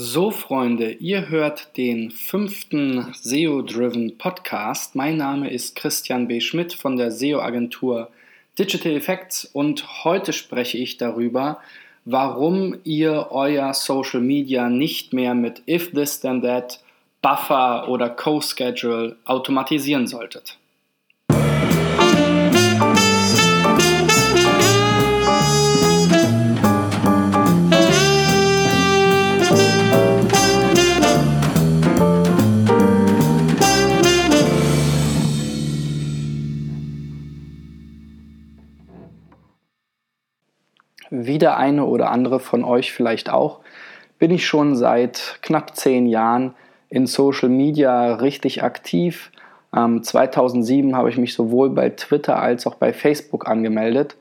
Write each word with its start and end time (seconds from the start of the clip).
So, 0.00 0.30
Freunde, 0.30 0.92
ihr 0.92 1.28
hört 1.28 1.76
den 1.76 2.12
fünften 2.12 3.12
SEO-Driven 3.20 4.16
Podcast. 4.16 4.94
Mein 4.94 5.16
Name 5.16 5.50
ist 5.50 5.74
Christian 5.74 6.28
B. 6.28 6.40
Schmidt 6.40 6.72
von 6.72 6.96
der 6.96 7.10
SEO-Agentur 7.10 8.08
Digital 8.56 8.92
Effects 8.92 9.44
und 9.44 10.04
heute 10.04 10.32
spreche 10.32 10.78
ich 10.78 10.98
darüber, 10.98 11.58
warum 12.04 12.76
ihr 12.84 13.30
euer 13.32 13.74
Social 13.74 14.20
Media 14.20 14.68
nicht 14.68 15.12
mehr 15.12 15.34
mit 15.34 15.62
If 15.66 15.90
This 15.90 16.20
Then 16.20 16.42
That, 16.42 16.78
Buffer 17.20 17.88
oder 17.88 18.08
Co-Schedule 18.08 19.16
automatisieren 19.24 20.06
solltet. 20.06 20.58
Wie 41.28 41.38
der 41.38 41.56
eine 41.56 41.84
oder 41.84 42.10
andere 42.10 42.40
von 42.40 42.64
euch 42.64 42.92
vielleicht 42.92 43.30
auch, 43.30 43.60
bin 44.18 44.32
ich 44.32 44.46
schon 44.46 44.74
seit 44.74 45.38
knapp 45.42 45.76
zehn 45.76 46.06
Jahren 46.06 46.54
in 46.88 47.06
Social 47.06 47.48
Media 47.48 48.14
richtig 48.14 48.64
aktiv. 48.64 49.30
Ähm, 49.76 50.02
2007 50.02 50.96
habe 50.96 51.10
ich 51.10 51.18
mich 51.18 51.34
sowohl 51.34 51.70
bei 51.70 51.90
Twitter 51.90 52.40
als 52.40 52.66
auch 52.66 52.74
bei 52.74 52.92
Facebook 52.92 53.46
angemeldet 53.46 54.16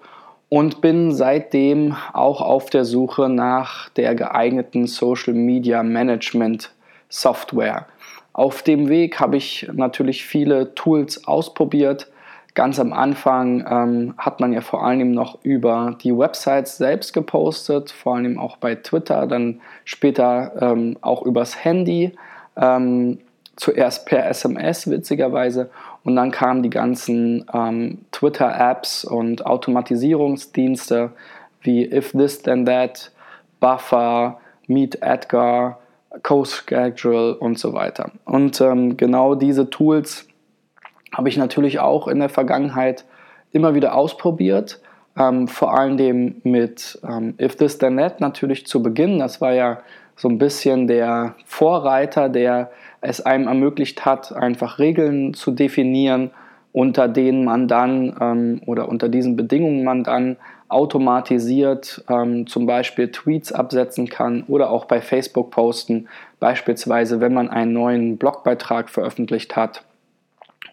und 0.50 0.82
bin 0.82 1.14
seitdem 1.14 1.96
auch 2.14 2.42
auf 2.42 2.70
der 2.70 2.86
Suche 2.86 3.30
nach 3.30 3.90
der 3.90 4.14
geeigneten 4.14 4.86
Social 4.86 5.34
Media 5.34 5.84
Management 5.84 6.72
Software. 7.10 7.88
Auf 8.34 8.62
dem 8.62 8.88
Weg 8.88 9.20
habe 9.20 9.38
ich 9.38 9.68
natürlich 9.74 10.26
viele 10.26 10.76
Tools 10.76 11.26
ausprobiert, 11.28 12.12
Ganz 12.58 12.80
am 12.80 12.92
Anfang 12.92 13.64
ähm, 13.70 14.16
hat 14.18 14.40
man 14.40 14.52
ja 14.52 14.62
vor 14.62 14.84
allem 14.84 15.12
noch 15.12 15.38
über 15.44 15.96
die 16.02 16.18
Websites 16.18 16.80
selbst 16.80 17.14
gepostet, 17.14 17.92
vor 17.92 18.16
allem 18.16 18.40
auch 18.40 18.58
bei 18.58 18.74
Twitter, 18.74 19.28
dann 19.28 19.62
später 19.86 20.54
ähm, 20.60 20.98
auch 21.02 21.22
übers 21.22 21.64
Handy, 21.64 22.14
ähm, 22.56 23.20
zuerst 23.58 24.08
per 24.08 24.26
SMS 24.28 24.90
witzigerweise 24.90 25.70
und 26.04 26.16
dann 26.16 26.32
kamen 26.32 26.64
die 26.64 26.72
ganzen 26.72 27.46
ähm, 27.54 28.00
Twitter-Apps 28.12 29.06
und 29.06 29.46
Automatisierungsdienste 29.46 31.12
wie 31.62 31.86
If 31.86 32.14
This 32.14 32.42
Then 32.42 32.66
That, 32.66 33.12
Buffer, 33.60 34.40
Meet 34.66 35.04
Edgar, 35.04 35.78
CoSchedule 36.24 37.36
und 37.36 37.60
so 37.60 37.74
weiter. 37.74 38.10
Und 38.26 38.60
ähm, 38.62 38.98
genau 38.98 39.36
diese 39.36 39.70
Tools 39.70 40.27
habe 41.14 41.30
ich 41.30 41.38
natürlich 41.38 41.80
auch 41.80 42.08
in 42.08 42.20
der 42.20 42.30
Vergangenheit 42.30 43.06
immer 43.52 43.76
wieder 43.76 43.96
ausprobiert. 43.96 44.82
Ähm, 45.18 45.48
vor 45.48 45.78
allem 45.78 46.36
mit 46.44 47.00
ähm, 47.08 47.34
If 47.42 47.56
This 47.56 47.78
Then 47.78 47.98
That 47.98 48.22
natürlich 48.22 48.68
zu 48.68 48.84
Beginn. 48.84 49.20
Das 49.20 49.42
war 49.42 49.54
ja 49.54 49.80
so 50.16 50.28
ein 50.28 50.38
bisschen 50.38 50.88
der 50.88 51.36
Vorreiter, 51.46 52.30
der 52.30 52.72
es 53.02 53.26
einem 53.26 53.48
ermöglicht 53.48 54.06
hat, 54.06 54.32
einfach 54.32 54.80
Regeln 54.80 55.34
zu 55.34 55.52
definieren, 55.52 56.32
unter 56.72 57.08
denen 57.08 57.46
man 57.46 57.68
dann 57.68 58.16
ähm, 58.20 58.62
oder 58.66 58.90
unter 58.90 59.10
diesen 59.10 59.36
Bedingungen 59.36 59.84
man 59.84 60.04
dann 60.04 60.38
automatisiert 60.68 62.04
ähm, 62.10 62.46
zum 62.46 62.66
Beispiel 62.66 63.10
Tweets 63.10 63.52
absetzen 63.52 64.10
kann 64.10 64.44
oder 64.48 64.70
auch 64.70 64.86
bei 64.86 65.02
Facebook 65.02 65.50
posten, 65.52 66.08
beispielsweise 66.40 67.22
wenn 67.22 67.34
man 67.34 67.50
einen 67.50 67.74
neuen 67.74 68.18
Blogbeitrag 68.18 68.90
veröffentlicht 68.90 69.56
hat 69.56 69.84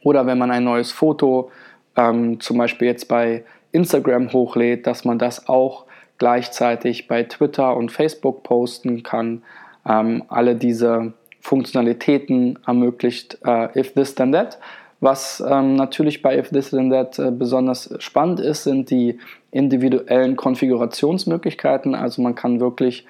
oder 0.05 0.27
wenn 0.27 0.39
man 0.39 0.53
ein 0.53 0.63
neues 0.63 0.93
Foto 0.93 1.51
ähm, 1.97 2.39
zum 2.39 2.59
Beispiel 2.59 2.87
jetzt 2.87 3.09
bei 3.09 3.45
Instagram 3.73 4.33
hochlädt, 4.33 4.87
dass 4.87 5.05
man 5.05 5.19
das 5.19 5.49
auch 5.49 5.87
gleichzeitig 6.19 7.09
bei 7.09 7.25
Twitter 7.25 7.77
und 7.77 7.91
Facebook 7.91 8.45
posten 8.45 9.03
kann. 9.03 9.43
Ähm, 9.87 10.23
alle 10.29 10.55
diese 10.55 11.13
Funktionalitäten 11.41 12.59
ermöglicht 12.67 13.39
äh, 13.45 13.79
If 13.79 13.93
This 13.95 14.15
Then 14.15 14.33
That. 14.33 14.59
Was 15.01 15.43
ähm, 15.47 15.75
natürlich 15.75 16.23
bei 16.23 16.39
If 16.39 16.51
This 16.51 16.71
Then 16.71 16.91
That 16.91 17.19
äh, 17.19 17.31
besonders 17.31 17.95
spannend 17.99 18.41
ist, 18.41 18.65
sind 18.65 18.91
die 18.91 19.19
individuellen 19.51 20.37
Konfigurationsmöglichkeiten. 20.37 21.95
Also 21.95 22.23
man 22.23 22.35
kann 22.35 22.61
wirklich 22.61 23.07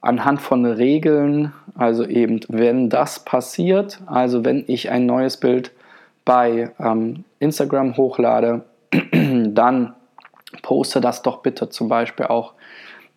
anhand 0.00 0.40
von 0.40 0.64
Regeln, 0.64 1.52
also 1.76 2.06
eben 2.06 2.40
wenn 2.48 2.88
das 2.88 3.24
passiert, 3.24 4.00
also 4.06 4.44
wenn 4.44 4.64
ich 4.66 4.90
ein 4.90 5.06
neues 5.06 5.36
Bild 5.36 5.72
bei 6.26 6.70
ähm, 6.78 7.24
Instagram 7.38 7.96
hochlade, 7.96 8.66
dann 9.12 9.94
poste 10.60 11.00
das 11.00 11.22
doch 11.22 11.38
bitte 11.38 11.70
zum 11.70 11.88
Beispiel 11.88 12.26
auch 12.26 12.52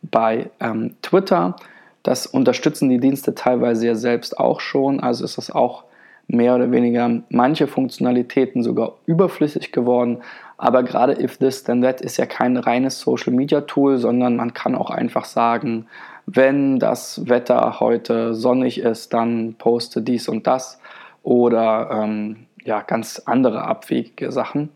bei 0.01 0.49
ähm, 0.61 0.95
Twitter. 1.01 1.57
Das 2.03 2.25
unterstützen 2.25 2.87
die 2.87 2.99
Dienste 2.99 3.35
teilweise 3.35 3.87
ja 3.87 3.95
selbst 3.95 4.39
auch 4.39 4.61
schon. 4.61 5.01
Also 5.01 5.25
ist 5.25 5.37
das 5.37 5.51
auch 5.51 5.83
mehr 6.27 6.55
oder 6.55 6.71
weniger 6.71 7.09
manche 7.29 7.67
Funktionalitäten 7.67 8.63
sogar 8.63 8.93
überflüssig 9.05 9.71
geworden. 9.71 10.19
Aber 10.57 10.83
gerade 10.83 11.21
If 11.21 11.37
This 11.37 11.63
Then 11.63 11.81
That 11.81 12.01
ist 12.01 12.17
ja 12.17 12.25
kein 12.25 12.57
reines 12.57 12.99
Social 12.99 13.33
Media 13.33 13.61
Tool, 13.61 13.97
sondern 13.97 14.35
man 14.35 14.53
kann 14.53 14.75
auch 14.75 14.91
einfach 14.91 15.25
sagen, 15.25 15.87
wenn 16.27 16.77
das 16.77 17.27
Wetter 17.27 17.79
heute 17.79 18.35
sonnig 18.35 18.79
ist, 18.79 19.13
dann 19.13 19.55
poste 19.57 20.03
dies 20.03 20.29
und 20.29 20.45
das. 20.45 20.79
Oder 21.23 21.89
ähm, 21.91 22.45
ja, 22.69 22.81
ganz 22.81 23.23
andere 23.25 23.63
abwegige 23.63 24.31
Sachen, 24.31 24.69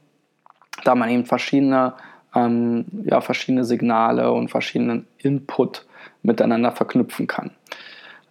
da 0.84 0.96
man 0.96 1.10
eben 1.10 1.26
verschiedene, 1.26 1.94
ähm, 2.34 2.86
ja, 3.06 3.22
verschiedene 3.22 3.66
Signale 3.66 4.32
und 4.32 4.50
verschiedenen 4.50 5.06
Input 5.20 5.86
miteinander 6.24 6.72
verknüpfen 6.72 7.28
kann. 7.28 7.52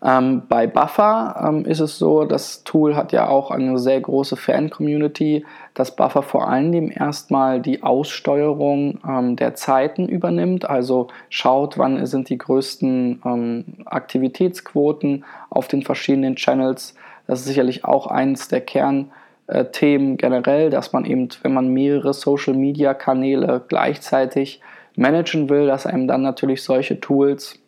Ähm, 0.04 0.42
bei 0.48 0.66
Buffer 0.66 1.40
ähm, 1.46 1.64
ist 1.64 1.78
es 1.78 1.96
so, 1.96 2.24
das 2.24 2.64
Tool 2.64 2.96
hat 2.96 3.12
ja 3.12 3.28
auch 3.28 3.52
eine 3.52 3.78
sehr 3.78 4.00
große 4.00 4.34
Fan-Community, 4.34 5.46
dass 5.74 5.94
Buffer 5.94 6.24
vor 6.24 6.48
allem 6.48 6.90
erstmal 6.90 7.60
die 7.60 7.84
Aussteuerung 7.84 8.98
ähm, 9.08 9.36
der 9.36 9.54
Zeiten 9.54 10.08
übernimmt, 10.08 10.68
also 10.68 11.06
schaut, 11.28 11.78
wann 11.78 12.04
sind 12.04 12.30
die 12.30 12.38
größten 12.38 13.22
ähm, 13.24 13.64
Aktivitätsquoten 13.84 15.24
auf 15.50 15.68
den 15.68 15.82
verschiedenen 15.82 16.34
Channels. 16.34 16.96
Das 17.28 17.38
ist 17.38 17.46
sicherlich 17.46 17.84
auch 17.84 18.08
eines 18.08 18.48
der 18.48 18.60
Kern- 18.60 19.12
äh, 19.46 19.64
Themen 19.66 20.16
generell, 20.16 20.70
dass 20.70 20.92
man 20.92 21.04
eben, 21.04 21.28
wenn 21.42 21.54
man 21.54 21.68
mehrere 21.68 22.12
Social-Media-Kanäle 22.12 23.64
gleichzeitig 23.68 24.60
managen 24.96 25.48
will, 25.48 25.66
dass 25.66 25.86
einem 25.86 26.06
dann 26.06 26.22
natürlich 26.22 26.62
solche 26.62 27.00
Tools 27.00 27.58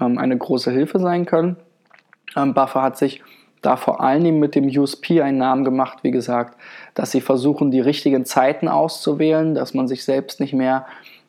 ähm, 0.00 0.18
eine 0.18 0.36
große 0.36 0.70
Hilfe 0.70 0.98
sein 0.98 1.26
können. 1.26 1.56
Ähm, 2.36 2.54
Buffer 2.54 2.82
hat 2.82 2.96
sich 2.96 3.22
da 3.62 3.76
vor 3.76 4.00
allen 4.00 4.24
Dingen 4.24 4.38
mit 4.38 4.54
dem 4.54 4.66
USP 4.66 5.20
einen 5.20 5.38
Namen 5.38 5.64
gemacht, 5.64 5.98
wie 6.02 6.10
gesagt, 6.10 6.56
dass 6.94 7.10
sie 7.10 7.20
versuchen, 7.20 7.70
die 7.70 7.80
richtigen 7.80 8.24
Zeiten 8.24 8.68
auszuwählen, 8.68 9.54
dass 9.54 9.74
man 9.74 9.86
sich 9.86 10.04
selbst 10.04 10.40
nicht 10.40 10.54
mehr 10.54 10.86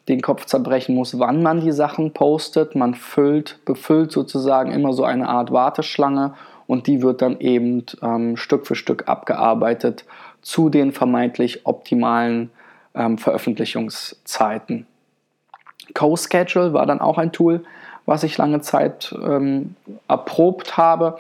den 0.08 0.22
Kopf 0.22 0.46
zerbrechen 0.46 0.96
muss, 0.96 1.20
wann 1.20 1.44
man 1.44 1.62
die 1.62 1.72
Sachen 1.72 2.14
postet. 2.14 2.76
Man 2.76 2.96
füllt, 2.96 3.60
befüllt 3.66 4.12
sozusagen 4.12 4.72
immer 4.72 4.94
so 4.94 5.04
eine 5.04 5.28
Art 5.30 5.52
Warteschlange 5.52 6.34
und 6.72 6.88
die 6.88 7.02
wird 7.02 7.22
dann 7.22 7.42
eben 7.42 7.84
ähm, 8.02 8.38
Stück 8.38 8.66
für 8.66 8.76
Stück 8.76 9.10
abgearbeitet 9.10 10.06
zu 10.42 10.70
den 10.70 10.94
vermeintlich 10.94 11.66
optimalen 11.66 12.50
ähm, 12.96 13.18
Veröffentlichungszeiten. 13.18 14.88
CoSchedule 15.94 16.72
war 16.72 16.86
dann 16.86 17.02
auch 17.02 17.18
ein 17.18 17.34
Tool, 17.34 17.66
was 18.06 18.24
ich 18.24 18.38
lange 18.38 18.62
Zeit 18.62 19.14
ähm, 19.22 19.76
erprobt 20.08 20.78
habe, 20.78 21.18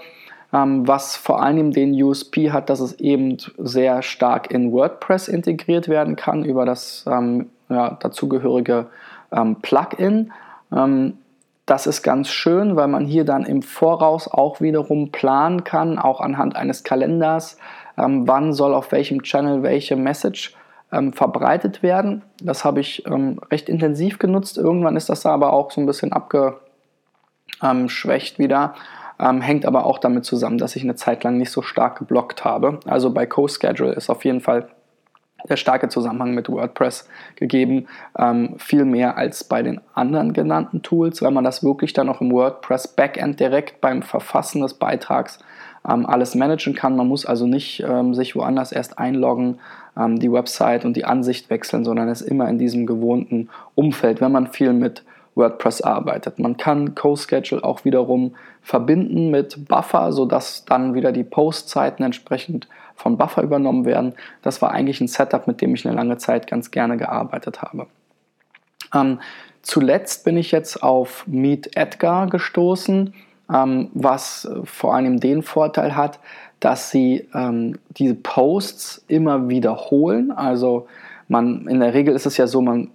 ähm, 0.53 0.87
was 0.87 1.17
vor 1.17 1.43
allem 1.43 1.73
den 1.73 2.01
USP 2.01 2.51
hat, 2.51 2.69
dass 2.69 2.79
es 2.79 2.93
eben 3.01 3.35
sehr 3.57 4.03
stark 4.03 4.51
in 4.51 4.71
WordPress 4.71 5.27
integriert 5.27 5.89
werden 5.89 6.15
kann 6.15 6.45
über 6.45 6.65
das 6.65 7.03
ähm, 7.11 7.49
ja, 7.67 7.97
dazugehörige 7.99 8.85
ähm, 9.33 9.57
Plugin. 9.61 10.31
Ähm, 11.61 11.65
das 11.65 11.87
ist 11.87 12.03
ganz 12.03 12.29
schön, 12.29 12.75
weil 12.75 12.87
man 12.87 13.05
hier 13.05 13.23
dann 13.23 13.45
im 13.45 13.61
Voraus 13.61 14.27
auch 14.27 14.59
wiederum 14.61 15.11
planen 15.11 15.63
kann, 15.63 15.99
auch 15.99 16.19
anhand 16.19 16.55
eines 16.55 16.83
Kalenders, 16.83 17.57
ähm, 17.97 18.27
wann 18.27 18.53
soll 18.53 18.73
auf 18.73 18.91
welchem 18.91 19.21
Channel 19.23 19.63
welche 19.63 19.95
Message 19.95 20.55
ähm, 20.91 21.13
verbreitet 21.13 21.81
werden. 21.83 22.23
Das 22.41 22.65
habe 22.65 22.81
ich 22.81 23.05
ähm, 23.05 23.39
recht 23.51 23.69
intensiv 23.69 24.17
genutzt. 24.19 24.57
Irgendwann 24.57 24.97
ist 24.97 25.09
das 25.09 25.25
aber 25.25 25.53
auch 25.53 25.71
so 25.71 25.79
ein 25.79 25.85
bisschen 25.85 26.11
abgeschwächt 26.11 28.39
wieder. 28.39 28.73
Ähm, 29.19 29.41
hängt 29.41 29.65
aber 29.65 29.85
auch 29.85 29.99
damit 29.99 30.25
zusammen, 30.25 30.57
dass 30.57 30.75
ich 30.75 30.83
eine 30.83 30.95
Zeit 30.95 31.23
lang 31.23 31.37
nicht 31.37 31.51
so 31.51 31.61
stark 31.61 31.99
geblockt 31.99 32.43
habe. 32.43 32.79
Also 32.85 33.13
bei 33.13 33.27
CoSchedule 33.27 33.93
ist 33.93 34.09
auf 34.09 34.25
jeden 34.25 34.41
Fall 34.41 34.67
der 35.49 35.57
starke 35.57 35.89
Zusammenhang 35.89 36.33
mit 36.33 36.49
WordPress 36.49 37.07
gegeben, 37.35 37.88
ähm, 38.17 38.55
viel 38.57 38.85
mehr 38.85 39.17
als 39.17 39.43
bei 39.43 39.61
den 39.61 39.81
anderen 39.93 40.33
genannten 40.33 40.81
Tools, 40.81 41.21
weil 41.21 41.31
man 41.31 41.43
das 41.43 41.63
wirklich 41.63 41.93
dann 41.93 42.09
auch 42.09 42.21
im 42.21 42.31
WordPress 42.31 42.89
Backend 42.89 43.39
direkt 43.39 43.81
beim 43.81 44.01
Verfassen 44.01 44.61
des 44.61 44.75
Beitrags 44.75 45.39
ähm, 45.88 46.05
alles 46.05 46.35
managen 46.35 46.75
kann. 46.75 46.95
Man 46.95 47.07
muss 47.07 47.25
also 47.25 47.47
nicht 47.47 47.83
ähm, 47.88 48.13
sich 48.13 48.35
woanders 48.35 48.71
erst 48.71 48.99
einloggen, 48.99 49.59
ähm, 49.97 50.19
die 50.19 50.31
Website 50.31 50.85
und 50.85 50.95
die 50.95 51.05
Ansicht 51.05 51.49
wechseln, 51.49 51.83
sondern 51.83 52.09
ist 52.09 52.21
immer 52.21 52.47
in 52.49 52.57
diesem 52.57 52.85
gewohnten 52.85 53.49
Umfeld, 53.75 54.21
wenn 54.21 54.31
man 54.31 54.47
viel 54.47 54.73
mit 54.73 55.03
WordPress 55.35 55.81
arbeitet. 55.81 56.39
Man 56.39 56.57
kann 56.57 56.95
CoSchedule 56.95 57.63
auch 57.63 57.85
wiederum 57.85 58.35
verbinden 58.61 59.31
mit 59.31 59.67
Buffer, 59.67 60.11
sodass 60.11 60.65
dann 60.65 60.93
wieder 60.93 61.11
die 61.11 61.23
Postzeiten 61.23 62.03
entsprechend 62.05 62.67
von 62.95 63.17
Buffer 63.17 63.41
übernommen 63.41 63.85
werden. 63.85 64.13
Das 64.41 64.61
war 64.61 64.71
eigentlich 64.71 65.01
ein 65.01 65.07
Setup, 65.07 65.47
mit 65.47 65.61
dem 65.61 65.73
ich 65.73 65.87
eine 65.87 65.95
lange 65.95 66.17
Zeit 66.17 66.47
ganz 66.47 66.71
gerne 66.71 66.97
gearbeitet 66.97 67.61
habe. 67.61 67.87
Ähm, 68.93 69.19
zuletzt 69.61 70.25
bin 70.25 70.37
ich 70.37 70.51
jetzt 70.51 70.83
auf 70.83 71.25
Meet 71.27 71.75
Edgar 71.75 72.27
gestoßen, 72.27 73.13
ähm, 73.51 73.89
was 73.93 74.49
vor 74.65 74.95
allem 74.95 75.19
den 75.19 75.43
Vorteil 75.43 75.95
hat, 75.95 76.19
dass 76.59 76.91
sie 76.91 77.27
ähm, 77.33 77.79
diese 77.89 78.15
Posts 78.15 79.05
immer 79.07 79.49
wiederholen. 79.49 80.31
Also 80.31 80.87
man, 81.27 81.67
in 81.67 81.79
der 81.79 81.93
Regel 81.93 82.13
ist 82.13 82.27
es 82.27 82.37
ja 82.37 82.45
so, 82.45 82.61
man 82.61 82.91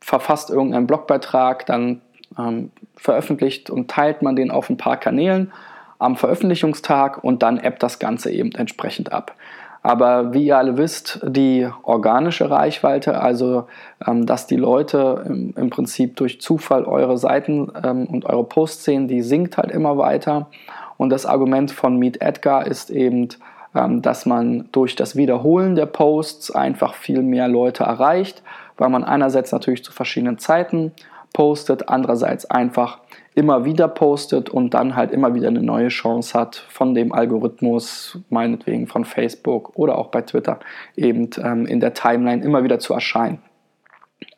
verfasst 0.00 0.50
irgendeinen 0.50 0.86
Blogbeitrag, 0.86 1.66
dann 1.66 2.00
ähm, 2.38 2.70
veröffentlicht 2.96 3.70
und 3.70 3.90
teilt 3.90 4.22
man 4.22 4.36
den 4.36 4.50
auf 4.50 4.70
ein 4.70 4.76
paar 4.76 4.96
Kanälen 4.96 5.52
am 5.98 6.16
Veröffentlichungstag 6.16 7.22
und 7.24 7.42
dann 7.42 7.58
appt 7.58 7.82
das 7.82 7.98
Ganze 7.98 8.30
eben 8.30 8.52
entsprechend 8.52 9.12
ab. 9.12 9.34
Aber 9.82 10.34
wie 10.34 10.46
ihr 10.46 10.58
alle 10.58 10.78
wisst, 10.78 11.20
die 11.24 11.68
organische 11.84 12.50
Reichweite, 12.50 13.20
also 13.20 13.68
ähm, 14.04 14.26
dass 14.26 14.48
die 14.48 14.56
Leute 14.56 15.24
im, 15.26 15.54
im, 15.56 15.70
Prinzip 15.70 16.16
durch 16.16 16.40
Zufall 16.40 16.84
eure 16.84 17.16
Seiten 17.18 17.70
ähm, 17.84 18.06
und 18.06 18.24
eure 18.24 18.42
Posts 18.42 18.82
sehen, 18.82 19.06
die 19.06 19.22
sinkt 19.22 19.58
halt 19.58 19.70
immer 19.70 19.96
weiter. 19.96 20.48
Und 20.96 21.10
das 21.10 21.24
Argument 21.24 21.70
von 21.70 21.98
Meet 21.98 22.20
Edgar 22.20 22.66
ist 22.66 22.90
eben, 22.90 23.28
ähm, 23.76 24.02
dass 24.02 24.26
man 24.26 24.68
durch 24.72 24.96
das 24.96 25.14
Wiederholen 25.14 25.76
der 25.76 25.86
Posts 25.86 26.50
einfach 26.50 26.94
viel 26.94 27.22
mehr 27.22 27.46
Leute 27.46 27.84
erreicht, 27.84 28.42
weil 28.76 28.88
man 28.88 29.04
einerseits 29.04 29.52
natürlich 29.52 29.84
zu 29.84 29.92
verschiedenen 29.92 30.38
Zeiten 30.38 30.92
postet, 31.32 31.88
andererseits 31.88 32.50
einfach 32.50 33.00
immer 33.34 33.64
wieder 33.66 33.88
postet 33.88 34.48
und 34.48 34.72
dann 34.72 34.96
halt 34.96 35.10
immer 35.10 35.34
wieder 35.34 35.48
eine 35.48 35.62
neue 35.62 35.88
Chance 35.88 36.38
hat, 36.38 36.56
von 36.56 36.94
dem 36.94 37.12
Algorithmus, 37.12 38.18
meinetwegen 38.30 38.86
von 38.86 39.04
Facebook 39.04 39.72
oder 39.76 39.98
auch 39.98 40.08
bei 40.08 40.22
Twitter, 40.22 40.58
eben 40.96 41.28
ähm, 41.42 41.66
in 41.66 41.80
der 41.80 41.92
Timeline 41.92 42.42
immer 42.42 42.64
wieder 42.64 42.78
zu 42.78 42.94
erscheinen. 42.94 43.38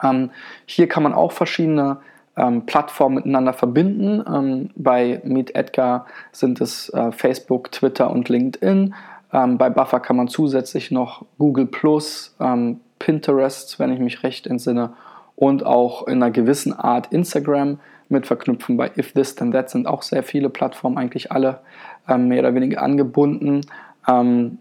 Ähm, 0.03 0.31
hier 0.67 0.89
kann 0.89 1.05
man 1.05 1.15
auch 1.15 1.31
verschiedene 1.31 1.99
ähm, 2.37 2.67
Plattformen 2.67 3.17
miteinander 3.17 3.53
verbinden. 3.53 4.25
Ähm, 4.27 4.71
bei 4.75 5.21
Meet 5.25 5.55
Edgar 5.55 6.07
sind 6.33 6.61
es 6.61 6.89
äh, 6.91 7.13
Facebook, 7.13 7.71
Twitter 7.73 8.11
und 8.11 8.29
LinkedIn. 8.29 8.95
Ähm, 9.33 9.59
bei 9.59 9.71
Buffer 9.71 10.01
kann 10.01 10.17
man 10.17 10.29
zusätzlich 10.29 10.91
noch 10.91 11.25
Google 11.39 11.67
Plus, 11.67 12.35
ähm, 12.41 12.81
Pinterest, 12.99 13.79
wenn 13.79 13.93
ich 13.93 14.01
mich 14.01 14.23
recht 14.23 14.47
entsinne, 14.47 14.93
und 15.37 15.65
auch 15.65 16.09
in 16.09 16.23
einer 16.23 16.33
gewissen 16.33 16.73
Art 16.73 17.13
Instagram 17.13 17.79
mit 18.09 18.27
verknüpfen. 18.27 18.77
Bei 18.77 18.91
If 18.97 19.13
This 19.13 19.37
Then 19.37 19.53
That 19.53 19.71
sind 19.71 19.87
auch 19.87 20.03
sehr 20.03 20.23
viele 20.23 20.51
Plattformen, 20.51 20.99
eigentlich 20.99 21.31
alle 21.31 21.61
ähm, 22.09 22.29
mehr 22.29 22.41
oder 22.41 22.55
weniger 22.55 22.83
angebunden. 22.83 23.61
Ähm, 24.09 24.59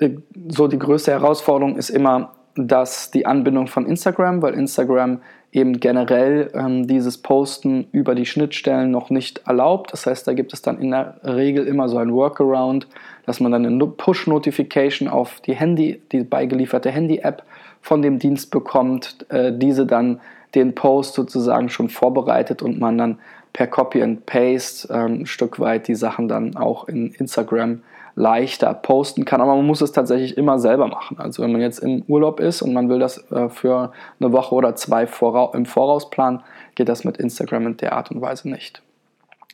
die, 0.00 0.18
so 0.48 0.66
die 0.66 0.78
größte 0.78 1.12
Herausforderung 1.12 1.76
ist 1.76 1.90
immer, 1.90 2.32
dass 2.56 3.12
die 3.12 3.26
Anbindung 3.26 3.68
von 3.68 3.86
Instagram, 3.86 4.42
weil 4.42 4.54
Instagram 4.54 5.20
eben 5.52 5.80
generell 5.80 6.50
ähm, 6.54 6.86
dieses 6.86 7.18
Posten 7.18 7.86
über 7.92 8.14
die 8.14 8.26
Schnittstellen 8.26 8.90
noch 8.90 9.10
nicht 9.10 9.46
erlaubt. 9.46 9.92
Das 9.92 10.06
heißt, 10.06 10.26
da 10.26 10.34
gibt 10.34 10.52
es 10.52 10.60
dann 10.60 10.78
in 10.80 10.90
der 10.90 11.20
Regel 11.24 11.66
immer 11.66 11.88
so 11.88 11.98
ein 11.98 12.12
Workaround, 12.12 12.86
dass 13.24 13.40
man 13.40 13.52
dann 13.52 13.64
eine 13.64 13.86
Push-Notification 13.86 15.08
auf 15.08 15.40
die 15.40 15.54
Handy, 15.54 16.02
die 16.12 16.24
beigelieferte 16.24 16.90
Handy-App 16.90 17.44
von 17.80 18.02
dem 18.02 18.18
Dienst 18.18 18.50
bekommt, 18.50 19.26
äh, 19.30 19.52
diese 19.52 19.86
dann 19.86 20.20
den 20.54 20.74
Post 20.74 21.14
sozusagen 21.14 21.68
schon 21.68 21.88
vorbereitet 21.88 22.62
und 22.62 22.80
man 22.80 22.98
dann 22.98 23.18
per 23.52 23.66
Copy 23.66 24.02
and 24.02 24.26
Paste 24.26 24.92
ähm, 24.92 25.22
ein 25.22 25.26
Stück 25.26 25.58
weit 25.60 25.88
die 25.88 25.94
Sachen 25.94 26.28
dann 26.28 26.56
auch 26.56 26.88
in 26.88 27.12
Instagram 27.12 27.82
leichter 28.14 28.74
posten 28.74 29.24
kann. 29.24 29.40
Aber 29.40 29.54
man 29.54 29.66
muss 29.66 29.80
es 29.80 29.92
tatsächlich 29.92 30.36
immer 30.36 30.58
selber 30.58 30.88
machen. 30.88 31.18
Also 31.18 31.42
wenn 31.42 31.52
man 31.52 31.60
jetzt 31.60 31.78
im 31.78 32.02
Urlaub 32.08 32.40
ist 32.40 32.62
und 32.62 32.72
man 32.72 32.88
will 32.88 32.98
das 32.98 33.30
äh, 33.30 33.48
für 33.48 33.92
eine 34.20 34.32
Woche 34.32 34.54
oder 34.54 34.74
zwei 34.74 35.06
vora 35.06 35.50
im 35.54 35.66
Voraus 35.66 36.10
planen, 36.10 36.40
geht 36.74 36.88
das 36.88 37.04
mit 37.04 37.16
Instagram 37.18 37.68
in 37.68 37.76
der 37.76 37.92
Art 37.92 38.10
und 38.10 38.20
Weise 38.20 38.48
nicht. 38.48 38.82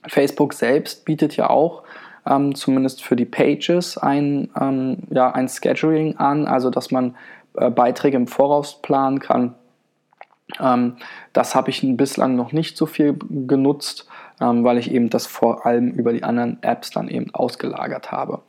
Facebook 0.07 0.55
selbst 0.55 1.05
bietet 1.05 1.37
ja 1.37 1.51
auch 1.51 1.83
ähm, 2.27 2.55
zumindest 2.55 3.03
für 3.03 3.17
die 3.17 3.27
Pages 3.27 3.99
ein, 3.99 4.49
ähm, 4.59 4.99
ja, 5.11 5.31
ein 5.31 5.49
Scheduling 5.49 6.17
an, 6.17 6.47
also 6.47 6.71
dass 6.71 6.91
man 6.91 7.15
Beiträge 7.55 8.17
im 8.17 8.27
Voraus 8.27 8.83
planen 8.83 9.21
kann 9.21 9.55
ähm, 10.61 10.97
das 11.33 11.55
habe 11.55 11.71
ich 11.71 11.85
bislang 11.97 12.37
noch 12.37 12.53
nicht 12.53 12.77
so 12.77 12.87
viel 12.87 13.17
genutzt, 13.31 14.07
ähm, 14.41 14.65
weil 14.65 14.79
ich 14.79 14.91
eben 14.91 15.11
das 15.11 15.27
vor 15.27 15.67
allem 15.67 15.91
über 15.91 16.13
die 16.13 16.23
anderen 16.23 16.63
Apps 16.63 16.91
dann 16.91 17.09
eben 17.09 17.35
ausgelagert 17.35 18.13
habe. 18.13 18.41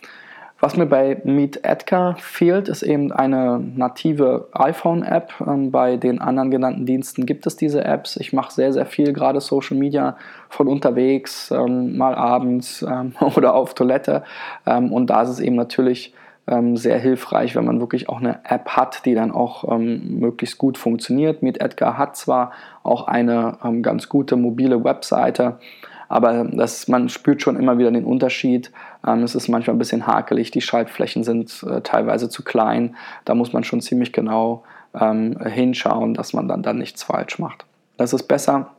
Was 0.61 0.77
mir 0.77 0.85
bei 0.85 1.21
Meet 1.25 1.65
Edgar 1.65 2.15
fehlt, 2.17 2.69
ist 2.69 2.81
eben 2.81 3.11
eine 3.11 3.59
native 3.59 4.47
iPhone-App. 4.53 5.33
Ähm, 5.45 5.69
bei 5.69 5.97
den 5.97 6.21
anderen 6.21 6.49
genannten 6.49 6.85
Diensten 6.85 7.25
gibt 7.25 7.45
es 7.45 7.55
diese 7.55 7.83
Apps. 7.83 8.15
Ich 8.17 8.33
mache 8.33 8.53
sehr, 8.53 8.71
sehr 8.71 8.85
viel, 8.85 9.13
gerade 9.13 9.41
Social 9.41 9.77
Media 9.77 10.17
von 10.49 10.67
unterwegs, 10.67 11.51
ähm, 11.51 11.97
mal 11.97 12.15
abends 12.15 12.81
ähm, 12.81 13.13
oder 13.35 13.53
auf 13.53 13.73
Toilette. 13.73 14.23
Ähm, 14.65 14.91
und 14.91 15.09
da 15.09 15.23
ist 15.23 15.29
es 15.29 15.39
eben 15.39 15.55
natürlich 15.55 16.13
ähm, 16.47 16.77
sehr 16.77 16.99
hilfreich, 16.99 17.55
wenn 17.55 17.65
man 17.65 17.79
wirklich 17.79 18.09
auch 18.09 18.19
eine 18.19 18.39
App 18.43 18.69
hat, 18.69 19.05
die 19.05 19.15
dann 19.15 19.31
auch 19.31 19.71
ähm, 19.71 20.19
möglichst 20.19 20.57
gut 20.57 20.77
funktioniert. 20.77 21.41
Mit 21.41 21.61
Edgar 21.61 21.97
hat 21.97 22.15
zwar 22.15 22.51
auch 22.83 23.07
eine 23.07 23.57
ähm, 23.63 23.81
ganz 23.81 24.09
gute 24.09 24.35
mobile 24.35 24.83
Webseite, 24.83 25.59
aber 26.07 26.43
das, 26.43 26.87
man 26.87 27.09
spürt 27.09 27.41
schon 27.41 27.55
immer 27.55 27.77
wieder 27.77 27.91
den 27.91 28.05
Unterschied. 28.05 28.71
Ähm, 29.05 29.23
es 29.23 29.35
ist 29.35 29.47
manchmal 29.47 29.75
ein 29.75 29.79
bisschen 29.79 30.05
hakelig, 30.05 30.51
die 30.51 30.61
Schaltflächen 30.61 31.23
sind 31.23 31.63
äh, 31.67 31.81
teilweise 31.81 32.29
zu 32.29 32.43
klein. 32.43 32.95
Da 33.25 33.33
muss 33.33 33.53
man 33.53 33.63
schon 33.63 33.81
ziemlich 33.81 34.13
genau 34.13 34.63
ähm, 34.99 35.37
hinschauen, 35.43 36.13
dass 36.13 36.33
man 36.33 36.47
dann, 36.47 36.61
dann 36.61 36.77
nichts 36.77 37.03
falsch 37.03 37.39
macht. 37.39 37.65
Das 37.97 38.13
ist 38.13 38.23
besser, 38.23 38.71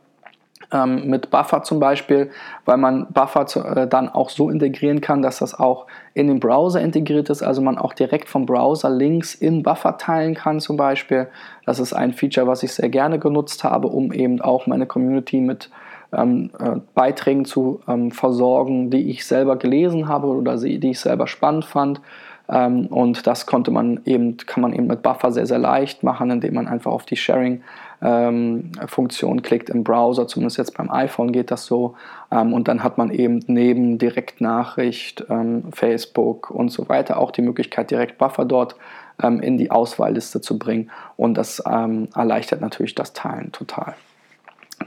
ähm, 0.71 1.07
mit 1.07 1.29
Buffer 1.29 1.63
zum 1.63 1.79
Beispiel, 1.79 2.29
weil 2.65 2.77
man 2.77 3.07
Buffer 3.13 3.45
zu, 3.45 3.63
äh, 3.63 3.87
dann 3.87 4.09
auch 4.09 4.29
so 4.29 4.49
integrieren 4.49 5.01
kann, 5.01 5.21
dass 5.21 5.39
das 5.39 5.57
auch 5.57 5.87
in 6.13 6.27
den 6.27 6.39
Browser 6.39 6.81
integriert 6.81 7.29
ist, 7.29 7.43
also 7.43 7.61
man 7.61 7.77
auch 7.77 7.93
direkt 7.93 8.27
vom 8.27 8.45
Browser 8.45 8.89
Links 8.89 9.35
in 9.35 9.63
Buffer 9.63 9.97
teilen 9.97 10.33
kann 10.33 10.59
zum 10.59 10.75
Beispiel. 10.75 11.27
Das 11.65 11.79
ist 11.79 11.93
ein 11.93 12.13
Feature, 12.13 12.47
was 12.47 12.63
ich 12.63 12.73
sehr 12.73 12.89
gerne 12.89 13.19
genutzt 13.19 13.63
habe, 13.63 13.87
um 13.87 14.11
eben 14.11 14.41
auch 14.41 14.67
meine 14.67 14.85
Community 14.85 15.39
mit 15.39 15.69
ähm, 16.13 16.51
äh, 16.59 16.77
Beiträgen 16.93 17.45
zu 17.45 17.81
ähm, 17.87 18.11
versorgen, 18.11 18.89
die 18.89 19.09
ich 19.09 19.25
selber 19.25 19.57
gelesen 19.57 20.07
habe 20.07 20.27
oder 20.27 20.57
die 20.57 20.89
ich 20.89 20.99
selber 20.99 21.27
spannend 21.27 21.65
fand. 21.65 22.01
Ähm, 22.49 22.87
und 22.87 23.27
das 23.27 23.45
konnte 23.45 23.71
man 23.71 24.01
eben, 24.05 24.37
kann 24.37 24.61
man 24.61 24.73
eben 24.73 24.87
mit 24.87 25.01
Buffer 25.01 25.31
sehr, 25.31 25.45
sehr 25.45 25.59
leicht 25.59 26.03
machen, 26.03 26.31
indem 26.31 26.53
man 26.53 26.67
einfach 26.67 26.91
auf 26.91 27.05
die 27.05 27.17
Sharing 27.17 27.61
ähm, 28.01 28.71
Funktion 28.87 29.41
klickt 29.41 29.69
im 29.69 29.83
Browser, 29.83 30.27
zumindest 30.27 30.57
jetzt 30.57 30.77
beim 30.77 30.91
iPhone 30.91 31.31
geht 31.31 31.51
das 31.51 31.65
so. 31.65 31.95
Ähm, 32.31 32.53
und 32.53 32.67
dann 32.67 32.83
hat 32.83 32.97
man 32.97 33.11
eben 33.11 33.43
neben 33.47 33.97
Direktnachricht, 33.97 35.25
ähm, 35.29 35.63
Facebook 35.71 36.51
und 36.51 36.69
so 36.69 36.89
weiter 36.89 37.17
auch 37.17 37.31
die 37.31 37.41
Möglichkeit, 37.41 37.91
direkt 37.91 38.17
Buffer 38.17 38.45
dort 38.45 38.75
ähm, 39.21 39.39
in 39.39 39.57
die 39.57 39.71
Auswahlliste 39.71 40.41
zu 40.41 40.59
bringen. 40.59 40.91
Und 41.15 41.35
das 41.35 41.63
ähm, 41.69 42.09
erleichtert 42.15 42.61
natürlich 42.61 42.95
das 42.95 43.13
Teilen 43.13 43.51
total. 43.51 43.95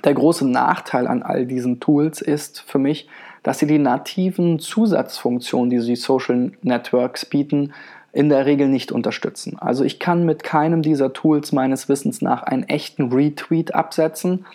Der 0.04 0.14
große 0.14 0.48
Nachteil 0.48 1.08
an 1.08 1.22
all 1.22 1.46
diesen 1.46 1.80
Tools 1.80 2.20
ist 2.20 2.60
für 2.60 2.78
mich, 2.78 3.08
dass 3.42 3.58
sie 3.58 3.66
die 3.66 3.78
nativen 3.78 4.58
Zusatzfunktionen, 4.58 5.70
die 5.70 5.84
die 5.84 5.96
Social 5.96 6.52
Networks 6.62 7.24
bieten, 7.24 7.72
in 8.12 8.28
der 8.28 8.46
Regel 8.46 8.68
nicht 8.68 8.92
unterstützen. 8.92 9.58
Also 9.58 9.84
ich 9.84 9.98
kann 9.98 10.24
mit 10.24 10.42
keinem 10.42 10.82
dieser 10.82 11.12
Tools 11.12 11.52
meines 11.52 11.88
Wissens 11.88 12.22
nach 12.22 12.42
einen 12.42 12.64
echten 12.64 13.12
Retweet 13.12 13.74
absetzen. 13.74 14.46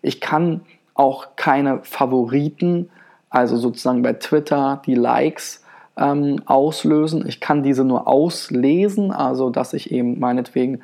Ich 0.00 0.20
kann 0.20 0.62
auch 0.94 1.36
keine 1.36 1.80
Favoriten, 1.82 2.90
also 3.30 3.56
sozusagen 3.56 4.02
bei 4.02 4.14
Twitter 4.14 4.82
die 4.86 4.94
Likes 4.94 5.64
ähm, 5.96 6.40
auslösen. 6.46 7.26
Ich 7.26 7.40
kann 7.40 7.62
diese 7.62 7.84
nur 7.84 8.08
auslesen, 8.08 9.10
also 9.10 9.50
dass 9.50 9.74
ich 9.74 9.90
eben 9.90 10.18
meinetwegen 10.18 10.80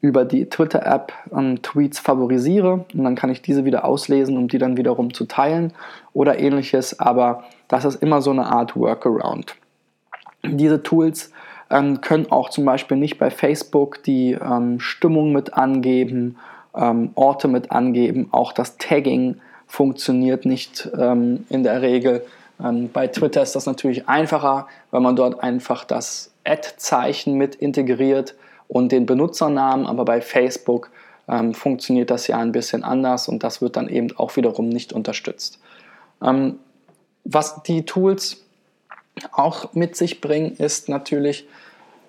über 0.00 0.24
die 0.24 0.48
Twitter-App 0.48 1.12
ähm, 1.32 1.62
Tweets 1.62 1.98
favorisiere 1.98 2.84
und 2.94 3.04
dann 3.04 3.16
kann 3.16 3.30
ich 3.30 3.42
diese 3.42 3.64
wieder 3.64 3.84
auslesen, 3.84 4.36
um 4.38 4.48
die 4.48 4.58
dann 4.58 4.76
wiederum 4.76 5.12
zu 5.12 5.26
teilen 5.26 5.72
oder 6.12 6.38
ähnliches. 6.38 6.98
Aber 6.98 7.44
das 7.68 7.84
ist 7.84 8.02
immer 8.02 8.22
so 8.22 8.30
eine 8.30 8.46
Art 8.46 8.76
Workaround. 8.76 9.56
Diese 10.42 10.82
Tools 10.82 11.32
ähm, 11.70 12.00
können 12.00 12.30
auch 12.30 12.50
zum 12.50 12.64
Beispiel 12.64 12.96
nicht 12.96 13.18
bei 13.18 13.30
Facebook 13.30 14.02
die 14.02 14.32
ähm, 14.32 14.80
Stimmung 14.80 15.32
mit 15.32 15.54
angeben, 15.54 16.36
ähm, 16.74 17.12
Orte 17.14 17.48
mit 17.48 17.70
angeben. 17.70 18.28
Auch 18.32 18.52
das 18.52 18.76
Tagging 18.76 19.40
funktioniert 19.66 20.44
nicht 20.44 20.90
ähm, 20.98 21.46
in 21.48 21.62
der 21.62 21.80
Regel. 21.80 22.26
Ähm, 22.62 22.90
bei 22.92 23.06
Twitter 23.06 23.42
ist 23.42 23.54
das 23.54 23.66
natürlich 23.66 24.08
einfacher, 24.08 24.66
weil 24.90 25.00
man 25.00 25.14
dort 25.16 25.42
einfach 25.42 25.84
das 25.84 26.32
Ad-Zeichen 26.44 27.34
mit 27.34 27.54
integriert 27.54 28.34
und 28.66 28.92
den 28.92 29.06
Benutzernamen, 29.06 29.86
aber 29.86 30.04
bei 30.04 30.20
Facebook 30.20 30.90
ähm, 31.28 31.54
funktioniert 31.54 32.10
das 32.10 32.26
ja 32.26 32.38
ein 32.38 32.52
bisschen 32.52 32.82
anders 32.82 33.28
und 33.28 33.44
das 33.44 33.62
wird 33.62 33.76
dann 33.76 33.88
eben 33.88 34.16
auch 34.16 34.36
wiederum 34.36 34.68
nicht 34.68 34.92
unterstützt. 34.92 35.60
Was 37.24 37.62
die 37.62 37.86
Tools 37.86 38.44
auch 39.32 39.72
mit 39.74 39.96
sich 39.96 40.20
bringen, 40.20 40.52
ist 40.56 40.88
natürlich, 40.88 41.46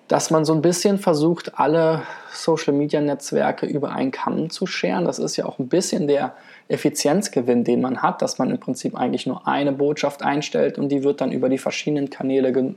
dass 0.08 0.30
man 0.30 0.44
so 0.44 0.52
ein 0.52 0.62
bisschen 0.62 0.98
versucht, 0.98 1.58
alle 1.58 2.02
Social-Media-Netzwerke 2.32 3.66
über 3.66 3.92
einen 3.92 4.10
Kamm 4.10 4.50
zu 4.50 4.66
scheren. 4.66 5.04
Das 5.04 5.18
ist 5.18 5.36
ja 5.36 5.46
auch 5.46 5.58
ein 5.58 5.68
bisschen 5.68 6.06
der 6.06 6.34
Effizienzgewinn, 6.68 7.64
den 7.64 7.80
man 7.80 8.02
hat, 8.02 8.20
dass 8.20 8.38
man 8.38 8.50
im 8.50 8.58
Prinzip 8.58 8.96
eigentlich 8.96 9.26
nur 9.26 9.46
eine 9.46 9.72
Botschaft 9.72 10.22
einstellt 10.22 10.78
und 10.78 10.90
die 10.90 11.04
wird 11.04 11.20
dann 11.20 11.32
über 11.32 11.48
die 11.48 11.58
verschiedenen 11.58 12.10
Kanäle 12.10 12.74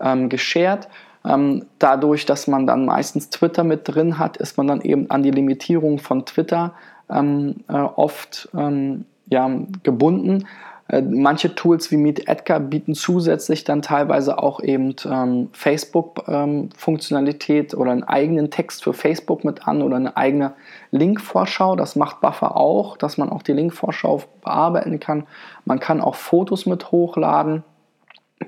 ähm, 0.00 0.28
geshared. 0.28 0.88
Ähm, 1.24 1.66
dadurch, 1.78 2.26
dass 2.26 2.46
man 2.46 2.66
dann 2.66 2.84
meistens 2.84 3.28
Twitter 3.28 3.64
mit 3.64 3.82
drin 3.84 4.18
hat, 4.18 4.36
ist 4.36 4.56
man 4.56 4.68
dann 4.68 4.80
eben 4.80 5.10
an 5.10 5.22
die 5.22 5.30
Limitierung 5.30 5.98
von 5.98 6.24
Twitter 6.24 6.74
ähm, 7.10 7.56
äh, 7.68 7.74
oft 7.74 8.48
ähm, 8.56 9.04
ja, 9.26 9.50
gebunden. 9.82 10.46
Äh, 10.88 11.02
manche 11.02 11.54
Tools 11.54 11.90
wie 11.90 11.98
Meet 11.98 12.28
Edgar 12.28 12.60
bieten 12.60 12.94
zusätzlich 12.94 13.64
dann 13.64 13.82
teilweise 13.82 14.38
auch 14.38 14.60
eben 14.60 14.96
ähm, 15.04 15.50
Facebook-Funktionalität 15.52 17.74
ähm, 17.74 17.78
oder 17.78 17.90
einen 17.92 18.04
eigenen 18.04 18.50
Text 18.50 18.82
für 18.82 18.94
Facebook 18.94 19.44
mit 19.44 19.68
an 19.68 19.82
oder 19.82 19.96
eine 19.96 20.16
eigene 20.16 20.54
Link-Vorschau. 20.90 21.76
Das 21.76 21.94
macht 21.94 22.22
Buffer 22.22 22.56
auch, 22.56 22.96
dass 22.96 23.18
man 23.18 23.28
auch 23.28 23.42
die 23.42 23.52
Link-Vorschau 23.52 24.22
bearbeiten 24.42 24.98
kann. 24.98 25.26
Man 25.66 25.78
kann 25.78 26.00
auch 26.00 26.14
Fotos 26.14 26.64
mit 26.64 26.90
hochladen. 26.90 27.64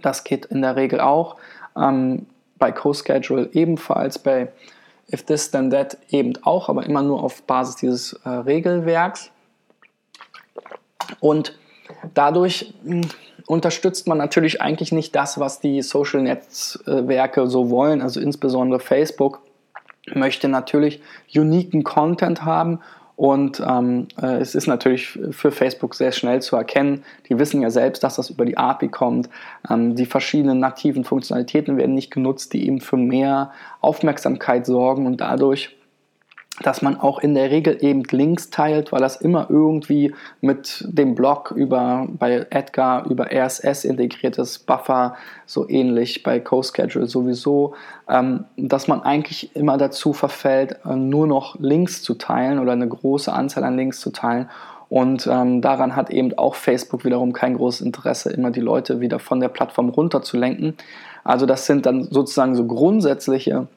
Das 0.02 0.25
geht 0.25 0.47
in 0.47 0.62
der 0.62 0.76
Regel 0.76 1.00
auch. 1.00 1.37
Ähm, 1.76 2.25
bei 2.59 2.73
CoSchedule 2.73 3.50
ebenfalls, 3.52 4.18
bei 4.18 4.49
If 5.12 5.25
This 5.25 5.50
Then 5.50 5.68
That 5.70 5.99
eben 6.09 6.32
auch, 6.42 6.70
aber 6.70 6.87
immer 6.87 7.02
nur 7.02 7.23
auf 7.23 7.42
Basis 7.42 7.76
dieses 7.76 8.14
äh, 8.25 8.28
Regelwerks. 8.28 9.30
Und 11.18 11.59
Dadurch 12.14 12.75
hm, 12.85 13.02
unterstützt 13.47 14.07
man 14.07 14.19
natürlich 14.19 14.61
eigentlich 14.61 14.92
nicht 14.92 15.14
das, 15.14 15.38
was 15.40 15.61
die 15.61 15.83
Social 15.83 16.23
Netzwerke 16.23 17.49
so 17.49 17.71
wollen, 17.71 18.00
also 18.02 18.21
insbesondere 18.21 18.80
Facebook 18.80 19.40
möchte 20.14 20.49
natürlich 20.49 21.00
uniken 21.35 21.85
Content 21.85 22.45
haben 22.45 22.80
und 23.21 23.61
ähm, 23.61 24.09
äh, 24.23 24.38
es 24.38 24.54
ist 24.54 24.66
natürlich 24.66 25.19
für 25.30 25.52
Facebook 25.52 25.95
sehr 25.95 26.11
schnell 26.11 26.40
zu 26.40 26.57
erkennen. 26.57 27.04
Die 27.28 27.38
wissen 27.38 27.61
ja 27.61 27.69
selbst, 27.69 28.02
dass 28.02 28.16
das 28.16 28.30
über 28.30 28.47
die 28.47 28.57
API 28.57 28.88
kommt. 28.88 29.28
Ähm, 29.69 29.95
die 29.95 30.07
verschiedenen 30.07 30.59
nativen 30.59 31.04
Funktionalitäten 31.04 31.76
werden 31.76 31.95
nicht 31.95 32.11
genutzt, 32.11 32.54
die 32.54 32.66
eben 32.66 32.80
für 32.80 32.97
mehr 32.97 33.52
Aufmerksamkeit 33.83 34.64
sorgen 34.64 35.07
und 35.07 35.21
dadurch 35.21 35.76
dass 36.62 36.83
man 36.83 36.99
auch 36.99 37.19
in 37.19 37.35
der 37.35 37.50
Regel 37.50 37.79
eben 37.81 38.02
Links 38.11 38.50
teilt, 38.50 38.93
weil 38.93 39.00
das 39.00 39.17
immer 39.17 39.47
irgendwie 39.49 40.14
mit 40.40 40.85
dem 40.88 41.14
Blog 41.14 41.52
über 41.52 42.07
bei 42.11 42.47
Edgar 42.50 43.07
über 43.07 43.33
RSS 43.33 43.85
integriertes 43.85 44.59
Buffer 44.59 45.17
so 45.47 45.69
ähnlich 45.69 46.23
bei 46.23 46.38
CoSchedule 46.38 47.07
sowieso, 47.07 47.75
ähm, 48.09 48.45
dass 48.57 48.88
man 48.88 49.02
eigentlich 49.02 49.57
immer 49.57 49.79
dazu 49.79 50.12
verfällt, 50.12 50.76
äh, 50.85 50.97
nur 50.97 51.26
noch 51.26 51.59
Links 51.59 52.02
zu 52.02 52.14
teilen 52.14 52.59
oder 52.59 52.73
eine 52.73 52.88
große 52.88 53.33
Anzahl 53.33 53.64
an 53.64 53.76
Links 53.76 54.00
zu 54.00 54.11
teilen. 54.11 54.49
Und 54.90 55.29
ähm, 55.31 55.62
daran 55.62 55.95
hat 55.95 56.11
eben 56.11 56.37
auch 56.37 56.57
Facebook 56.57 57.05
wiederum 57.05 57.33
kein 57.33 57.57
großes 57.57 57.81
Interesse, 57.81 58.31
immer 58.31 58.50
die 58.50 58.61
Leute 58.61 59.00
wieder 59.00 59.21
von 59.21 59.38
der 59.38 59.49
Plattform 59.49 59.88
runterzulenken. 59.88 60.75
Also 61.23 61.47
das 61.47 61.67
sind 61.67 61.87
dann 61.87 62.05
sozusagen 62.11 62.57
so 62.57 62.67
grundsätzliche 62.67 63.69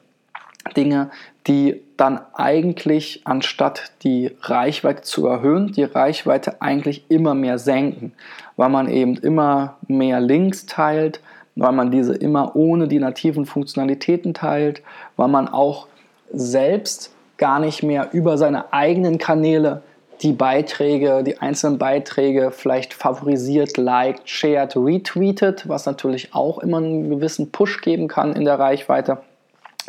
Dinge, 0.76 1.10
die 1.46 1.82
dann 1.96 2.20
eigentlich, 2.32 3.20
anstatt 3.24 3.92
die 4.02 4.32
Reichweite 4.40 5.02
zu 5.02 5.26
erhöhen, 5.26 5.72
die 5.72 5.84
Reichweite 5.84 6.60
eigentlich 6.62 7.04
immer 7.08 7.34
mehr 7.34 7.58
senken, 7.58 8.12
weil 8.56 8.70
man 8.70 8.88
eben 8.88 9.16
immer 9.16 9.76
mehr 9.86 10.20
Links 10.20 10.66
teilt, 10.66 11.20
weil 11.54 11.72
man 11.72 11.90
diese 11.90 12.14
immer 12.14 12.56
ohne 12.56 12.88
die 12.88 12.98
nativen 12.98 13.46
Funktionalitäten 13.46 14.34
teilt, 14.34 14.82
weil 15.16 15.28
man 15.28 15.48
auch 15.48 15.86
selbst 16.32 17.12
gar 17.36 17.60
nicht 17.60 17.82
mehr 17.82 18.08
über 18.12 18.38
seine 18.38 18.72
eigenen 18.72 19.18
Kanäle 19.18 19.82
die 20.22 20.32
Beiträge, 20.32 21.22
die 21.24 21.38
einzelnen 21.38 21.78
Beiträge 21.78 22.50
vielleicht 22.52 22.94
favorisiert, 22.94 23.76
liked, 23.76 24.28
shared, 24.28 24.76
retweetet, 24.76 25.68
was 25.68 25.86
natürlich 25.86 26.34
auch 26.34 26.58
immer 26.58 26.78
einen 26.78 27.10
gewissen 27.10 27.50
Push 27.50 27.82
geben 27.82 28.08
kann 28.08 28.34
in 28.34 28.44
der 28.44 28.58
Reichweite 28.58 29.18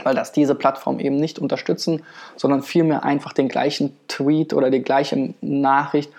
weil 0.03 0.15
das 0.15 0.31
diese 0.31 0.55
Plattform 0.55 0.99
eben 0.99 1.17
nicht 1.17 1.39
unterstützen, 1.39 2.03
sondern 2.35 2.63
vielmehr 2.63 3.03
einfach 3.03 3.33
den 3.33 3.47
gleichen 3.47 3.95
Tweet 4.07 4.53
oder 4.53 4.69
die 4.69 4.81
gleiche 4.81 5.33
Nachricht 5.41 6.11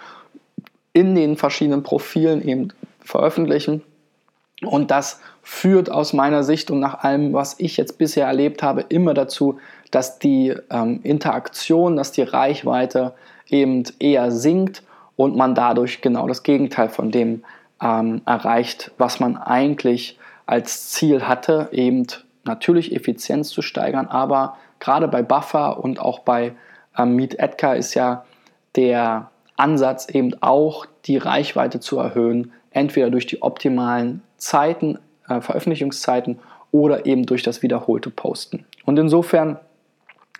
in 0.92 1.14
den 1.14 1.37
verschiedenen 1.37 1.83
Profilen 1.83 2.47
eben 2.47 2.68
veröffentlichen. 3.00 3.83
Und 4.62 4.90
das 4.90 5.21
führt 5.42 5.90
aus 5.90 6.12
meiner 6.12 6.42
Sicht 6.42 6.71
und 6.71 6.80
nach 6.80 7.04
allem, 7.04 7.33
was 7.33 7.56
ich 7.59 7.76
jetzt 7.76 7.99
bisher 7.99 8.26
erlebt 8.26 8.62
habe, 8.62 8.85
immer 8.88 9.12
dazu, 9.12 9.59
dass 9.90 10.18
die 10.18 10.54
ähm, 10.71 11.00
Interaktion, 11.02 11.97
dass 11.97 12.12
die 12.12 12.23
Reichweite 12.23 13.14
eben 13.49 13.85
eher 13.99 14.33
sinkt 14.33 14.83
und 15.14 15.37
man 15.37 15.54
dadurch 15.54 16.00
genau 16.00 16.26
das 16.26 16.42
Gegenteil 16.42 16.88
von 16.88 17.11
dem 17.11 17.45
ähm, 17.80 18.23
erreicht, 18.26 18.90
was 18.99 19.21
man 19.21 19.37
eigentlich 19.37 20.18
als 20.47 20.90
Ziel 20.90 21.28
hatte, 21.28 21.68
eben 21.73 22.06
natürlich 22.46 22.94
Effizienz 22.94 23.50
zu 23.50 23.62
steigern, 23.62 24.06
aber 24.06 24.56
gerade 24.80 25.08
bei 25.08 25.22
Buffer 25.22 25.82
und 25.82 25.98
auch 25.98 26.20
bei 26.20 26.54
ähm, 26.96 27.16
Meet 27.16 27.38
Edgar 27.38 27.76
ist 27.76 27.94
ja 27.94 28.24
der 28.76 29.30
Ansatz 29.56 30.08
eben 30.08 30.34
auch 30.42 30.86
die 31.06 31.16
Reichweite 31.16 31.80
zu 31.80 31.98
erhöhen, 31.98 32.52
entweder 32.70 33.10
durch 33.10 33.26
die 33.26 33.42
optimalen 33.42 34.22
Zeiten, 34.36 34.98
äh, 35.28 35.40
Veröffentlichungszeiten 35.40 36.38
oder 36.72 37.06
eben 37.06 37.24
durch 37.24 37.42
das 37.42 37.62
wiederholte 37.62 38.10
Posten. 38.10 38.66
Und 38.84 38.98
insofern 38.98 39.58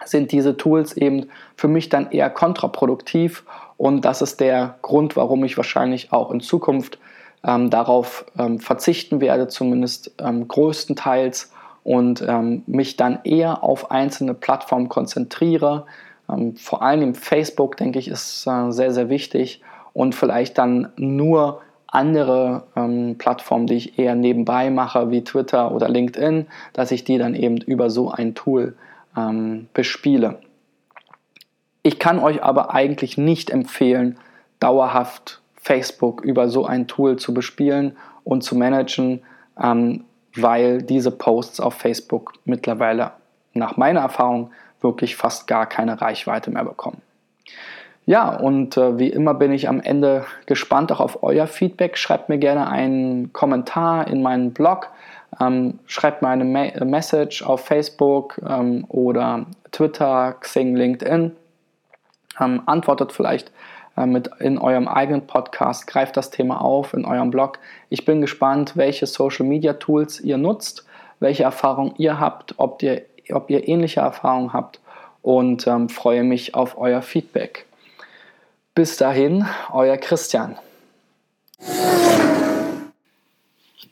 sind 0.04 0.32
diese 0.32 0.56
Tools 0.56 0.94
eben 0.94 1.28
für 1.56 1.68
mich 1.68 1.88
dann 1.88 2.10
eher 2.10 2.28
kontraproduktiv 2.28 3.44
und 3.76 4.04
das 4.04 4.22
ist 4.22 4.40
der 4.40 4.76
Grund, 4.82 5.16
warum 5.16 5.44
ich 5.44 5.56
wahrscheinlich 5.56 6.12
auch 6.12 6.30
in 6.30 6.40
Zukunft 6.40 6.98
ähm, 7.44 7.70
darauf 7.70 8.25
ähm, 8.38 8.58
verzichten 8.58 9.20
werde, 9.20 9.48
zumindest 9.48 10.12
ähm, 10.18 10.48
größtenteils 10.48 11.52
und 11.87 12.21
ähm, 12.26 12.64
mich 12.66 12.97
dann 12.97 13.21
eher 13.23 13.62
auf 13.62 13.93
einzelne 13.93 14.35
Plattformen 14.35 14.88
konzentriere. 14.88 15.87
Ähm, 16.28 16.57
vor 16.57 16.83
allem 16.83 17.14
Facebook, 17.14 17.76
denke 17.76 18.00
ich, 18.00 18.09
ist 18.09 18.45
äh, 18.49 18.73
sehr, 18.73 18.93
sehr 18.93 19.09
wichtig 19.09 19.61
und 19.93 20.16
vielleicht 20.16 20.59
dann 20.59 20.88
nur 20.97 21.62
andere 21.87 22.64
ähm, 22.75 23.14
Plattformen, 23.19 23.69
die 23.69 23.76
ich 23.76 24.00
eher 24.00 24.16
nebenbei 24.16 24.69
mache, 24.69 25.12
wie 25.12 25.23
Twitter 25.23 25.71
oder 25.71 25.88
LinkedIn, 25.88 26.49
dass 26.73 26.90
ich 26.90 27.05
die 27.05 27.19
dann 27.19 27.37
eben 27.37 27.59
über 27.59 27.88
so 27.88 28.11
ein 28.11 28.35
Tool 28.35 28.75
ähm, 29.16 29.69
bespiele. 29.73 30.40
Ich 31.85 32.00
kann 32.00 32.19
euch 32.19 32.43
aber 32.43 32.75
eigentlich 32.75 33.16
nicht 33.16 33.49
empfehlen, 33.50 34.19
dauerhaft 34.59 35.40
Facebook 35.55 36.21
über 36.23 36.49
so 36.49 36.66
ein 36.66 36.88
Tool 36.88 37.14
zu 37.14 37.33
bespielen 37.33 37.97
und 38.25 38.43
zu 38.43 38.57
managen. 38.57 39.23
Ähm, 39.62 40.02
weil 40.37 40.83
diese 40.83 41.11
Posts 41.11 41.61
auf 41.61 41.75
Facebook 41.75 42.35
mittlerweile 42.45 43.12
nach 43.55 43.76
meiner 43.76 44.00
Erfahrung 44.00 44.50
wirklich 44.81 45.16
fast 45.16 45.47
gar 45.47 45.66
keine 45.66 46.00
Reichweite 46.00 46.50
mehr 46.50 46.64
bekommen. 46.64 47.00
Ja, 48.05 48.28
und 48.37 48.76
äh, 48.76 48.99
wie 48.99 49.09
immer 49.09 49.35
bin 49.35 49.50
ich 49.52 49.69
am 49.69 49.81
Ende 49.81 50.25
gespannt 50.47 50.93
auch 50.93 51.00
auf 51.00 51.25
euer 51.25 51.49
Feedback. 51.49 51.99
Schreibt 51.99 52.28
mir 52.28 52.38
gerne 52.38 52.71
einen 52.71 53.33
Kommentar 53.33 54.07
in 54.07 54.23
meinen 54.23 54.52
Blog, 54.52 54.90
ähm, 55.40 55.81
schreibt 55.87 56.23
mir 56.23 56.28
eine 56.28 56.45
Ma 56.45 56.85
Message 56.85 57.43
auf 57.43 57.64
Facebook 57.64 58.40
ähm, 58.49 58.85
oder 58.88 59.47
Twitter, 59.73 60.37
Xing, 60.40 60.76
LinkedIn. 60.76 61.33
Ähm, 62.38 62.62
antwortet 62.66 63.12
vielleicht 63.12 63.49
äh, 63.49 63.52
mit 64.04 64.28
in 64.40 64.58
eurem 64.58 64.88
eigenen 64.88 65.26
Podcast, 65.26 65.86
greift 65.86 66.16
das 66.18 66.30
Thema 66.30 66.60
auf 66.60 66.92
in 66.92 67.06
eurem 67.06 67.30
Blog. 67.30 67.58
Ich 67.88 68.04
bin 68.04 68.20
gespannt, 68.20 68.76
welche 68.76 69.06
Social 69.06 69.46
Media 69.46 69.72
Tools 69.74 70.20
ihr 70.20 70.36
nutzt, 70.36 70.84
welche 71.20 71.44
Erfahrungen 71.44 71.94
ihr 71.96 72.20
habt, 72.20 72.54
ob 72.58 72.82
ihr, 72.82 73.02
ob 73.30 73.48
ihr 73.48 73.66
ähnliche 73.66 74.00
Erfahrungen 74.00 74.52
habt 74.52 74.80
und 75.22 75.66
ähm, 75.66 75.88
freue 75.88 76.24
mich 76.24 76.54
auf 76.54 76.76
euer 76.76 77.00
Feedback. 77.00 77.64
Bis 78.74 78.98
dahin, 78.98 79.46
euer 79.72 79.96
Christian. 79.96 80.58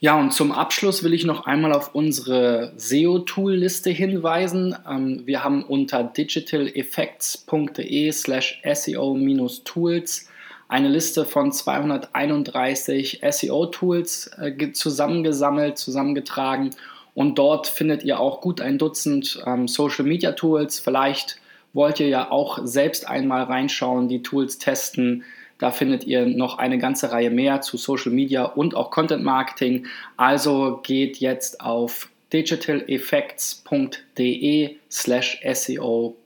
Ja, 0.00 0.18
und 0.18 0.32
zum 0.32 0.50
Abschluss 0.52 1.02
will 1.02 1.12
ich 1.14 1.24
noch 1.24 1.46
einmal 1.46 1.72
auf 1.72 1.94
unsere 1.94 2.74
SEO-Tool-Liste 2.76 3.88
hinweisen. 3.90 4.76
Ähm, 4.88 5.22
wir 5.24 5.42
haben 5.42 5.64
unter 5.64 6.04
digitaleffects.de 6.04 8.12
slash 8.12 8.60
SEO-Tools 8.64 10.28
eine 10.68 10.88
Liste 10.88 11.24
von 11.24 11.52
231 11.52 13.22
SEO-Tools 13.28 14.30
äh, 14.38 14.72
zusammengesammelt, 14.72 15.78
zusammengetragen 15.78 16.70
und 17.14 17.38
dort 17.38 17.68
findet 17.68 18.02
ihr 18.02 18.18
auch 18.18 18.40
gut 18.40 18.60
ein 18.60 18.78
Dutzend 18.78 19.42
ähm, 19.46 19.68
Social-Media-Tools. 19.68 20.80
Vielleicht 20.80 21.38
wollt 21.72 22.00
ihr 22.00 22.08
ja 22.08 22.30
auch 22.30 22.58
selbst 22.64 23.08
einmal 23.08 23.44
reinschauen, 23.44 24.08
die 24.08 24.22
Tools 24.22 24.58
testen. 24.58 25.24
Da 25.64 25.70
findet 25.70 26.04
ihr 26.04 26.26
noch 26.26 26.58
eine 26.58 26.76
ganze 26.76 27.10
Reihe 27.10 27.30
mehr 27.30 27.62
zu 27.62 27.78
Social 27.78 28.12
Media 28.12 28.44
und 28.44 28.74
auch 28.74 28.90
Content 28.90 29.24
Marketing. 29.24 29.86
Also 30.18 30.80
geht 30.82 31.16
jetzt 31.16 31.62
auf 31.62 32.10
digitaleffects.de 32.34 34.76
slash 34.90 35.40
SEO-Tools. 35.42 36.18